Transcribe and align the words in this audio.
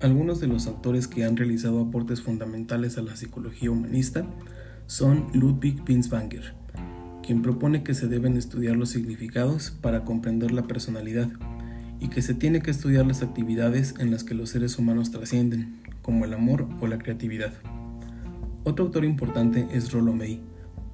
Algunos 0.00 0.38
de 0.38 0.46
los 0.46 0.68
autores 0.68 1.08
que 1.08 1.24
han 1.24 1.36
realizado 1.36 1.80
aportes 1.80 2.22
fundamentales 2.22 2.98
a 2.98 3.02
la 3.02 3.16
psicología 3.16 3.72
humanista 3.72 4.24
son 4.86 5.26
Ludwig 5.34 5.82
Binswanger, 5.82 6.54
quien 7.26 7.42
propone 7.42 7.82
que 7.82 7.94
se 7.94 8.06
deben 8.06 8.36
estudiar 8.36 8.76
los 8.76 8.90
significados 8.90 9.72
para 9.72 10.04
comprender 10.04 10.52
la 10.52 10.62
personalidad 10.62 11.28
y 11.98 12.10
que 12.10 12.22
se 12.22 12.34
tiene 12.34 12.62
que 12.62 12.70
estudiar 12.70 13.06
las 13.06 13.22
actividades 13.24 13.96
en 13.98 14.12
las 14.12 14.22
que 14.22 14.34
los 14.34 14.50
seres 14.50 14.78
humanos 14.78 15.10
trascienden, 15.10 15.80
como 16.00 16.24
el 16.24 16.32
amor 16.32 16.68
o 16.80 16.86
la 16.86 16.98
creatividad. 16.98 17.54
Otro 18.62 18.84
autor 18.84 19.04
importante 19.04 19.66
es 19.72 19.90
Rollo 19.90 20.12
May, 20.12 20.40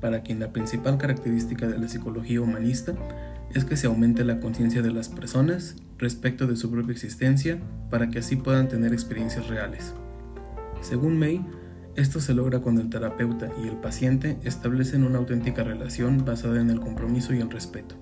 para 0.05 0.21
quien 0.21 0.39
la 0.39 0.52
principal 0.52 0.98
característica 0.98 1.66
de 1.66 1.79
la 1.79 1.89
psicología 1.89 2.43
humanista 2.43 2.93
es 3.55 3.64
que 3.64 3.75
se 3.75 3.87
aumente 3.87 4.23
la 4.23 4.38
conciencia 4.38 4.82
de 4.82 4.93
las 4.93 5.09
personas 5.09 5.77
respecto 5.96 6.46
de 6.46 6.56
su 6.56 6.70
propia 6.70 6.92
existencia 6.92 7.59
para 7.88 8.10
que 8.10 8.19
así 8.19 8.37
puedan 8.37 8.69
tener 8.69 8.93
experiencias 8.93 9.48
reales. 9.48 9.95
Según 10.82 11.19
May, 11.19 11.43
esto 11.96 12.20
se 12.20 12.34
logra 12.34 12.59
cuando 12.59 12.82
el 12.82 12.91
terapeuta 12.91 13.51
y 13.65 13.66
el 13.66 13.79
paciente 13.79 14.37
establecen 14.45 15.05
una 15.05 15.20
auténtica 15.20 15.65
relación 15.65 16.23
basada 16.23 16.60
en 16.60 16.68
el 16.68 16.80
compromiso 16.80 17.32
y 17.32 17.41
el 17.41 17.51
respeto. 17.51 17.95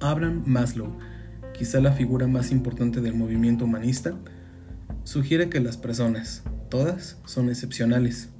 Abraham 0.00 0.42
Maslow, 0.46 0.98
quizá 1.56 1.78
la 1.80 1.92
figura 1.92 2.26
más 2.26 2.50
importante 2.50 3.00
del 3.00 3.14
movimiento 3.14 3.66
humanista, 3.66 4.14
sugiere 5.04 5.48
que 5.48 5.60
las 5.60 5.76
personas, 5.76 6.42
todas, 6.70 7.18
son 7.24 7.50
excepcionales 7.50 8.30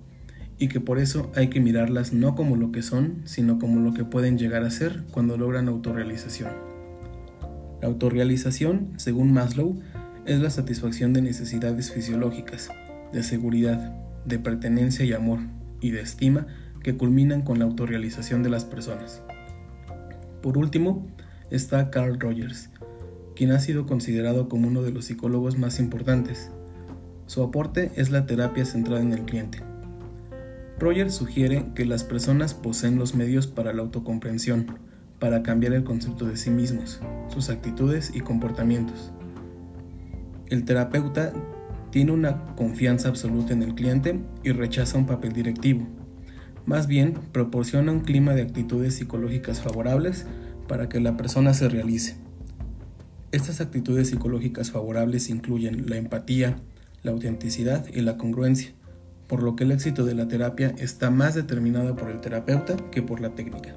y 0.59 0.69
que 0.69 0.81
por 0.81 0.99
eso 0.99 1.31
hay 1.35 1.49
que 1.49 1.61
mirarlas 1.61 2.13
no 2.13 2.35
como 2.35 2.57
lo 2.57 2.73
que 2.73 2.83
son, 2.83 3.23
sino 3.25 3.59
como 3.59 3.81
lo 3.81 3.95
que 3.95 4.05
pueden 4.05 4.39
llegar 4.39 4.65
a 4.65 4.71
ser 4.71 5.05
cuando 5.11 5.37
logran 5.37 5.69
autorrealización. 5.69 6.51
La 7.81 7.89
autorrealización, 7.89 8.93
según 8.97 9.33
Maslow, 9.33 9.81
es 10.27 10.41
la 10.41 10.51
satisfacción 10.51 11.13
de 11.13 11.23
necesidades 11.23 11.93
fisiológicas, 11.93 12.71
de 13.13 13.23
seguridad, 13.23 13.95
de 14.25 14.39
pertenencia 14.39 15.05
y 15.05 15.13
amor, 15.13 15.39
y 15.81 15.93
de 15.93 16.01
estima 16.01 16.47
que 16.83 16.97
culminan 16.97 17.43
con 17.43 17.59
la 17.59 17.65
autorrealización 17.65 18.43
de 18.43 18.51
las 18.51 18.65
personas. 18.65 19.23
Por 20.43 20.59
último, 20.59 21.07
está 21.51 21.91
Carl 21.91 22.19
Rogers, 22.19 22.71
quien 23.37 23.53
ha 23.53 23.61
sido 23.61 23.87
considerado 23.87 24.49
como 24.49 24.69
uno 24.69 24.83
de 24.83 24.91
los 24.91 25.05
psicólogos 25.05 25.57
más 25.57 25.79
importantes. 25.79 26.51
Su 27.27 27.43
aporte 27.43 27.93
es 27.97 28.11
la 28.11 28.27
terapia 28.27 28.65
centrada 28.65 29.01
en 29.01 29.13
el 29.13 29.23
cliente, 29.23 29.63
Roger 30.79 31.11
sugiere 31.11 31.67
que 31.75 31.85
las 31.85 32.05
personas 32.05 32.55
poseen 32.55 32.99
los 32.99 33.17
medios 33.17 33.49
para 33.49 33.73
la 33.73 33.83
autocomprensión, 33.83 34.79
para 35.19 35.43
cambiar 35.43 35.73
el 35.73 35.83
concepto 35.83 36.25
de 36.25 36.37
sí 36.37 36.51
mismos, 36.51 37.01
sus 37.29 37.51
actitudes 37.51 38.13
y 38.15 38.21
comportamientos. 38.21 39.13
El 40.47 40.65
terapeuta 40.65 41.33
tiene 41.91 42.13
una 42.13 42.55
confianza 42.55 43.09
absoluta 43.09 43.53
en 43.53 43.65
el 43.65 43.75
cliente 43.75 44.21
y 44.45 44.53
rechaza 44.53 44.99
un 44.99 45.07
papel 45.07 45.33
directivo. 45.33 45.85
Más 46.65 46.87
bien, 46.87 47.15
proporciona 47.33 47.91
un 47.91 48.01
clima 48.01 48.35
de 48.35 48.43
actitudes 48.43 48.95
psicológicas 48.95 49.61
favorables 49.61 50.27
para 50.69 50.89
que 50.89 51.01
la 51.01 51.17
persona 51.17 51.55
se 51.55 51.69
realice. 51.69 52.17
Estas 53.33 53.61
actitudes 53.61 54.11
psicológicas 54.11 54.71
favorables 54.71 55.29
incluyen 55.29 55.91
la 55.91 55.97
empatía, 55.97 56.57
la 57.03 57.11
autenticidad 57.11 57.85
y 57.93 58.01
la 58.03 58.17
congruencia 58.17 58.73
por 59.29 59.43
lo 59.43 59.55
que 59.55 59.65
el 59.65 59.71
éxito 59.71 60.05
de 60.05 60.15
la 60.15 60.27
terapia 60.27 60.75
está 60.79 61.11
más 61.11 61.37
determinado 61.37 61.95
por 61.95 62.11
el 62.11 62.21
terapeuta 62.21 62.77
que 62.91 63.03
por 63.03 63.21
la 63.21 63.35
técnica. 63.37 63.77